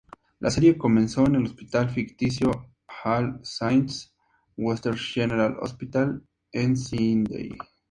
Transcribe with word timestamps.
La 0.39 0.49
serie 0.49 0.79
comenzó 0.79 1.27
en 1.27 1.35
el 1.35 1.45
hospital 1.45 1.91
ficticio 1.91 2.71
"All 3.03 3.39
Saints 3.43 4.11
Western 4.57 4.97
General 4.97 5.55
Hospital" 5.59 6.23
en 6.53 6.75
Sydney. 6.75 7.55